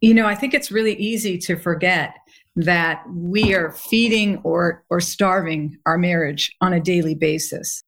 [0.00, 2.16] you know, I think it's really easy to forget
[2.56, 7.82] that we are feeding or, or starving our marriage on a daily basis.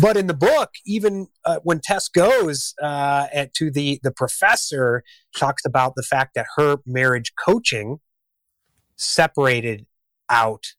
[0.00, 5.04] But in the book, even uh, when Tess goes uh, at, to the the professor,
[5.36, 8.00] talks about the fact that her marriage coaching
[8.96, 9.86] separated
[10.28, 10.72] out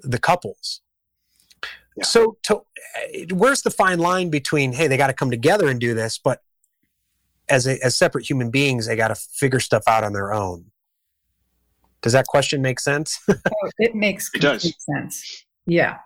[0.00, 0.82] the couples.
[2.00, 2.04] Yeah.
[2.06, 5.80] So, to, uh, where's the fine line between hey, they got to come together and
[5.80, 6.42] do this, but
[7.48, 10.66] as a, as separate human beings, they got to figure stuff out on their own.
[12.02, 13.18] Does that question make sense?
[13.30, 14.74] oh, it makes it does.
[14.78, 15.44] sense.
[15.66, 15.98] Yeah.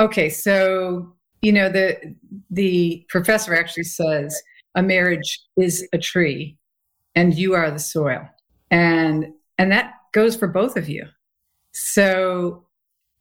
[0.00, 2.14] Okay, so you know the
[2.50, 4.40] the professor actually says
[4.74, 6.56] a marriage is a tree
[7.14, 8.26] and you are the soil
[8.70, 9.26] and
[9.58, 11.04] and that goes for both of you
[11.72, 12.64] so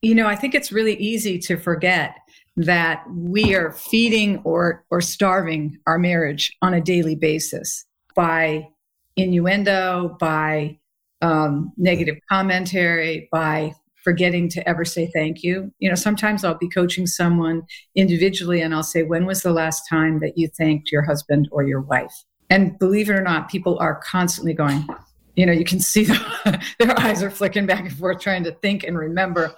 [0.01, 2.15] you know i think it's really easy to forget
[2.57, 8.67] that we are feeding or or starving our marriage on a daily basis by
[9.15, 10.77] innuendo by
[11.21, 15.71] um, negative commentary by forgetting to ever say thank you.
[15.79, 17.63] You know, sometimes I'll be coaching someone
[17.95, 21.63] individually and I'll say, When was the last time that you thanked your husband or
[21.63, 22.13] your wife?
[22.49, 24.85] And believe it or not, people are constantly going,
[25.35, 28.51] you know, you can see the, their eyes are flicking back and forth trying to
[28.51, 29.53] think and remember.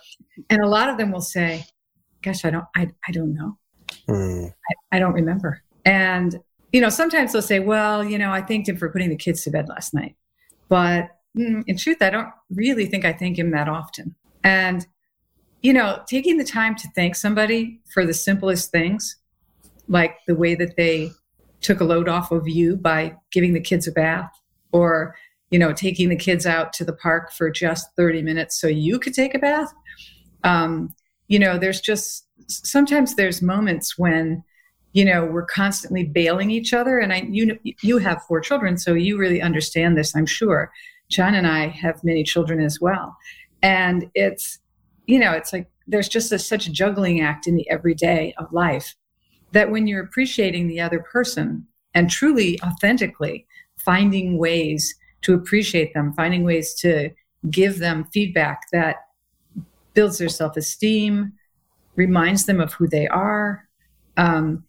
[0.49, 1.66] And a lot of them will say,
[2.21, 3.57] Gosh, I don't, I, I don't know.
[4.07, 4.49] Mm.
[4.49, 5.61] I, I don't remember.
[5.83, 6.39] And,
[6.71, 9.44] you know, sometimes they'll say, Well, you know, I thanked him for putting the kids
[9.44, 10.16] to bed last night.
[10.69, 14.16] But mm, in truth, I don't really think I thank him that often.
[14.44, 14.85] And,
[15.61, 19.17] you know, taking the time to thank somebody for the simplest things,
[19.88, 21.11] like the way that they
[21.61, 24.31] took a load off of you by giving the kids a bath
[24.71, 25.16] or,
[25.53, 28.97] you know, taking the kids out to the park for just 30 minutes so you
[28.97, 29.71] could take a bath.
[30.43, 30.95] Um,
[31.27, 34.43] you know, there's just sometimes there's moments when,
[34.93, 36.97] you know, we're constantly bailing each other.
[36.97, 40.71] And I, you, know, you have four children, so you really understand this, I'm sure.
[41.09, 43.15] John and I have many children as well.
[43.61, 44.57] And it's,
[45.05, 48.51] you know, it's like there's just a, such a juggling act in the everyday of
[48.51, 48.95] life
[49.51, 53.45] that when you're appreciating the other person and truly authentically
[53.78, 57.09] finding ways to appreciate them, finding ways to
[57.50, 58.97] give them feedback that
[59.94, 61.34] builds their self esteem,
[61.95, 63.67] reminds them of who they are.
[64.17, 64.63] Um,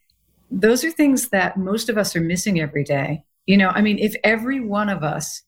[0.50, 3.24] those are things that most of us are missing every day.
[3.46, 5.42] You know, I mean, if every one of us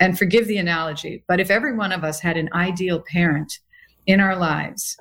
[0.00, 3.60] and forgive the analogy, but if every one of us had an ideal parent
[4.06, 4.96] in our lives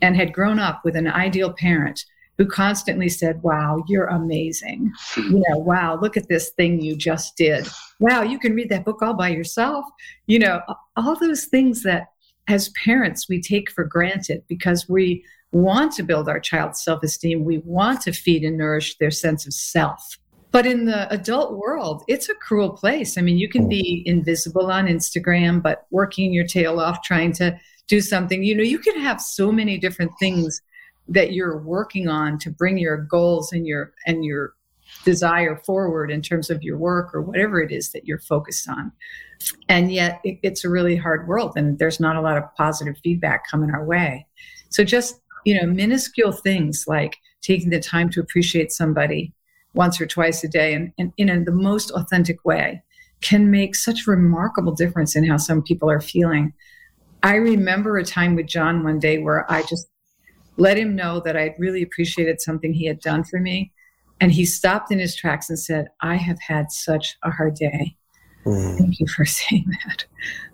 [0.00, 2.04] and had grown up with an ideal parent
[2.38, 4.92] who constantly said, Wow, you're amazing.
[5.16, 7.68] You know, wow, look at this thing you just did.
[8.00, 9.84] Wow, you can read that book all by yourself.
[10.26, 10.60] You know,
[10.96, 12.08] all those things that
[12.48, 17.44] as parents we take for granted because we want to build our child's self esteem.
[17.44, 20.18] We want to feed and nourish their sense of self.
[20.52, 23.18] But in the adult world, it's a cruel place.
[23.18, 27.58] I mean, you can be invisible on Instagram, but working your tail off trying to
[27.88, 28.42] do something.
[28.42, 30.60] You know, you can have so many different things
[31.08, 34.54] that you're working on to bring your goals and your and your
[35.04, 38.92] desire forward in terms of your work or whatever it is that you're focused on.
[39.68, 42.96] And yet it, it's a really hard world and there's not a lot of positive
[43.02, 44.26] feedback coming our way.
[44.70, 49.32] So just, you know, minuscule things like taking the time to appreciate somebody
[49.74, 52.82] once or twice a day and, and in a, the most authentic way
[53.20, 56.52] can make such a remarkable difference in how some people are feeling.
[57.22, 59.88] I remember a time with John one day where I just
[60.56, 63.72] let him know that I really appreciated something he had done for me.
[64.20, 67.96] And he stopped in his tracks and said, I have had such a hard day.
[68.46, 68.78] Mm.
[68.78, 70.06] Thank you for saying that.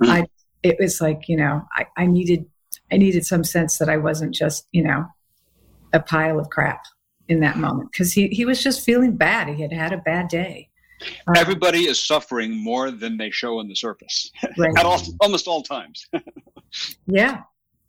[0.03, 0.09] Mm.
[0.09, 0.27] I
[0.63, 2.47] it was like, you know, I, I needed
[2.91, 5.07] I needed some sense that I wasn't just, you know,
[5.93, 6.85] a pile of crap
[7.29, 9.49] in that moment because he, he was just feeling bad.
[9.49, 10.69] He had had a bad day.
[11.27, 14.73] Um, Everybody is suffering more than they show on the surface right.
[14.79, 16.07] at all, almost all times.
[17.07, 17.43] yeah,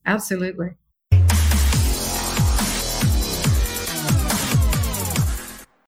[0.06, 0.72] absolutely.